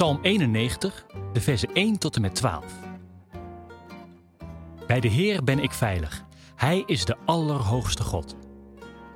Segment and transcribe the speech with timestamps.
[0.00, 2.64] Psalm 91, de versen 1 tot en met 12.
[4.86, 6.24] Bij de Heer ben ik veilig.
[6.56, 8.36] Hij is de Allerhoogste God.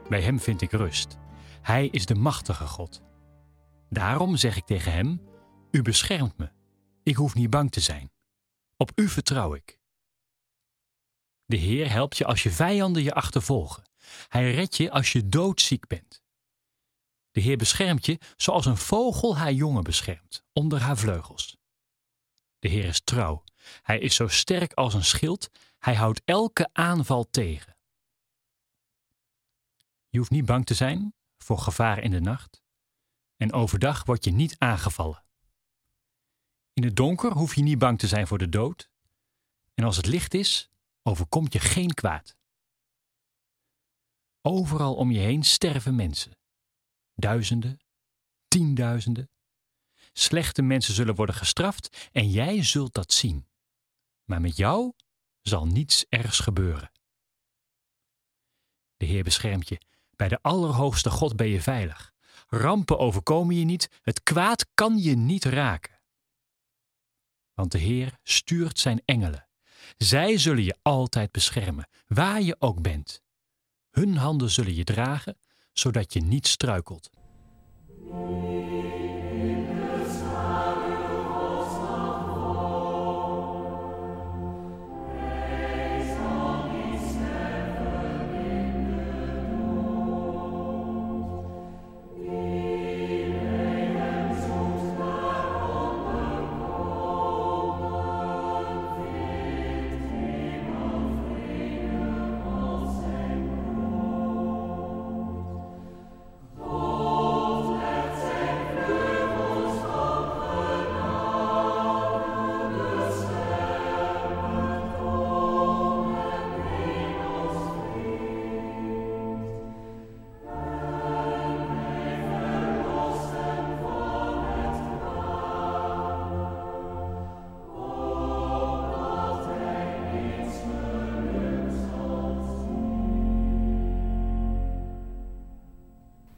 [0.09, 1.19] Bij Hem vind ik rust.
[1.63, 3.03] Hij is de machtige God.
[3.91, 5.21] Daarom zeg ik tegen Hem:
[5.71, 6.51] U beschermt me.
[7.03, 8.11] Ik hoef niet bang te zijn.
[8.77, 9.79] Op U vertrouw ik.
[11.47, 13.83] De Heer helpt je als je vijanden je achtervolgen.
[14.29, 16.24] Hij redt je als je doodziek bent.
[17.35, 21.57] De Heer beschermt je zoals een vogel haar jongen beschermt, onder haar vleugels.
[22.59, 23.45] De Heer is trouw.
[23.83, 25.51] Hij is zo sterk als een schild.
[25.79, 27.77] Hij houdt elke aanval tegen.
[30.09, 32.63] Je hoeft niet bang te zijn voor gevaar in de nacht.
[33.37, 35.25] En overdag word je niet aangevallen.
[36.73, 38.91] In het donker hoef je niet bang te zijn voor de dood.
[39.75, 40.71] En als het licht is,
[41.03, 42.37] overkomt je geen kwaad.
[44.41, 46.44] Overal om je heen sterven mensen.
[47.15, 47.81] Duizenden,
[48.49, 49.31] tienduizenden.
[50.13, 53.49] Slechte mensen zullen worden gestraft en jij zult dat zien.
[54.25, 54.93] Maar met jou
[55.41, 56.91] zal niets ergs gebeuren.
[58.97, 59.81] De Heer beschermt je.
[60.17, 62.13] Bij de Allerhoogste God ben je veilig.
[62.47, 66.01] Rampen overkomen je niet, het kwaad kan je niet raken.
[67.55, 69.49] Want de Heer stuurt zijn engelen.
[69.97, 73.23] Zij zullen je altijd beschermen, waar je ook bent.
[73.91, 75.39] Hun handen zullen je dragen,
[75.75, 77.11] zodat je niet struikelt.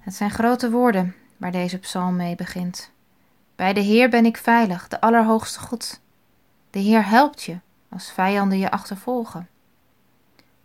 [0.07, 2.91] Het zijn grote woorden waar deze psalm mee begint.
[3.57, 6.01] Bij de Heer ben ik veilig, de Allerhoogste God.
[6.71, 7.59] De Heer helpt je
[7.89, 9.49] als vijanden je achtervolgen.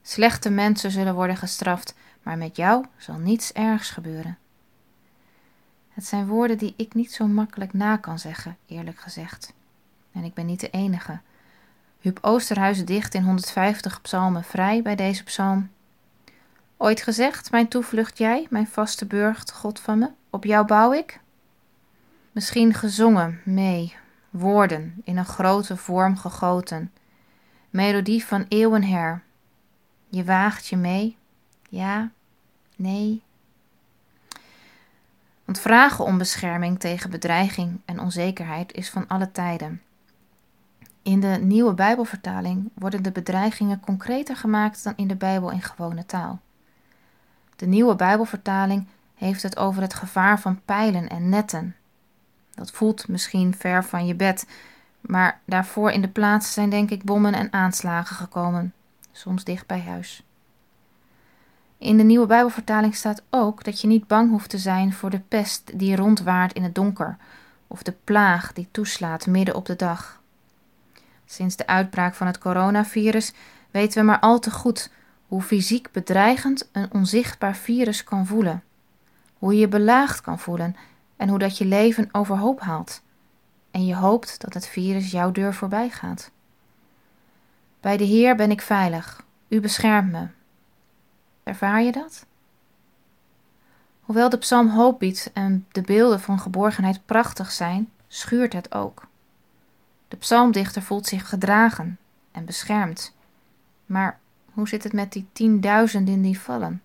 [0.01, 4.37] Slechte mensen zullen worden gestraft, maar met jou zal niets ergs gebeuren.
[5.89, 9.53] Het zijn woorden die ik niet zo makkelijk na kan zeggen, eerlijk gezegd.
[10.11, 11.19] En ik ben niet de enige.
[11.99, 15.69] Huub Oosterhuis dicht in 150 psalmen vrij bij deze psalm.
[16.83, 21.19] Ooit gezegd, mijn toevlucht jij, mijn vaste burcht, God van me, op jou bouw ik?
[22.31, 23.95] Misschien gezongen, mee,
[24.29, 26.91] woorden in een grote vorm gegoten,
[27.69, 29.23] melodie van eeuwen her.
[30.09, 31.17] Je waagt je mee,
[31.69, 32.11] ja,
[32.75, 33.23] nee.
[35.45, 39.81] Want vragen om bescherming tegen bedreiging en onzekerheid is van alle tijden.
[41.01, 46.05] In de nieuwe Bijbelvertaling worden de bedreigingen concreter gemaakt dan in de Bijbel in gewone
[46.05, 46.41] taal.
[47.61, 51.75] De nieuwe Bijbelvertaling heeft het over het gevaar van pijlen en netten.
[52.53, 54.47] Dat voelt misschien ver van je bed,
[55.01, 58.73] maar daarvoor in de plaats zijn denk ik bommen en aanslagen gekomen,
[59.11, 60.23] soms dicht bij huis.
[61.77, 65.21] In de nieuwe Bijbelvertaling staat ook dat je niet bang hoeft te zijn voor de
[65.27, 67.17] pest die rondwaart in het donker,
[67.67, 70.21] of de plaag die toeslaat midden op de dag.
[71.25, 73.33] Sinds de uitbraak van het coronavirus
[73.71, 74.91] weten we maar al te goed
[75.31, 78.63] hoe fysiek bedreigend een onzichtbaar virus kan voelen,
[79.37, 80.75] hoe je je belaagd kan voelen
[81.15, 83.01] en hoe dat je leven overhoop haalt.
[83.71, 86.31] En je hoopt dat het virus jouw deur voorbij gaat.
[87.79, 90.27] Bij de Heer ben ik veilig, u beschermt me.
[91.43, 92.25] Ervaar je dat?
[94.01, 99.07] Hoewel de psalm hoop biedt en de beelden van geborgenheid prachtig zijn, schuurt het ook.
[100.07, 101.97] De psalmdichter voelt zich gedragen
[102.31, 103.15] en beschermd.
[103.85, 104.19] Maar
[104.53, 106.81] hoe zit het met die tienduizenden die vallen?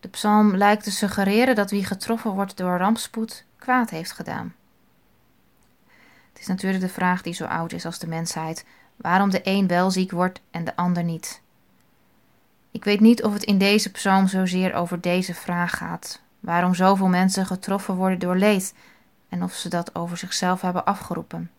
[0.00, 4.54] De psalm lijkt te suggereren dat wie getroffen wordt door rampspoed kwaad heeft gedaan.
[6.32, 8.64] Het is natuurlijk de vraag die zo oud is als de mensheid:
[8.96, 11.40] waarom de een wel ziek wordt en de ander niet.
[12.70, 17.08] Ik weet niet of het in deze psalm zozeer over deze vraag gaat: waarom zoveel
[17.08, 18.74] mensen getroffen worden door leed
[19.28, 21.50] en of ze dat over zichzelf hebben afgeroepen.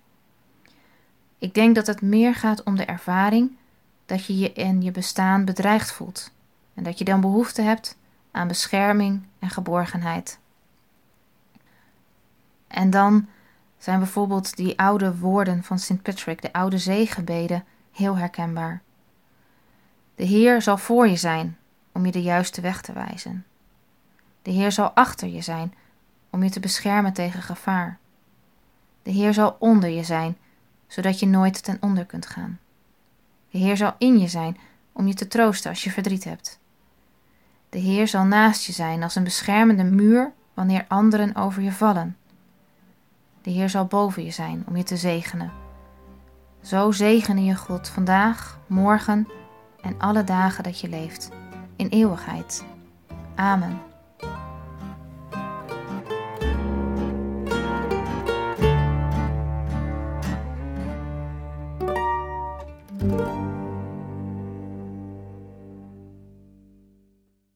[1.38, 3.58] Ik denk dat het meer gaat om de ervaring
[4.06, 6.32] dat je je in je bestaan bedreigd voelt
[6.74, 7.98] en dat je dan behoefte hebt
[8.32, 10.40] aan bescherming en geborgenheid.
[12.68, 13.28] En dan
[13.78, 16.02] zijn bijvoorbeeld die oude woorden van St.
[16.02, 18.82] Patrick, de oude zegenbeden, heel herkenbaar.
[20.16, 21.58] De Heer zal voor je zijn
[21.92, 23.46] om je de juiste weg te wijzen.
[24.42, 25.74] De Heer zal achter je zijn
[26.30, 27.98] om je te beschermen tegen gevaar.
[29.04, 30.38] De Heer zal onder je zijn,
[30.88, 32.60] zodat je nooit ten onder kunt gaan.
[33.54, 34.58] De Heer zal in je zijn
[34.92, 36.60] om je te troosten als je verdriet hebt.
[37.70, 42.18] De Heer zal naast je zijn als een beschermende muur wanneer anderen over je vallen.
[43.42, 45.52] De Heer zal boven je zijn om je te zegenen.
[46.62, 49.28] Zo zegene je God vandaag, morgen
[49.82, 51.30] en alle dagen dat je leeft,
[51.76, 52.66] in eeuwigheid.
[53.36, 53.93] Amen.